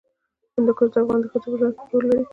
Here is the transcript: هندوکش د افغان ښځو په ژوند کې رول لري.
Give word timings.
هندوکش 0.55 0.89
د 0.93 0.95
افغان 1.01 1.21
ښځو 1.31 1.43
په 1.51 1.57
ژوند 1.59 1.73
کې 1.77 1.85
رول 1.91 2.05
لري. 2.09 2.23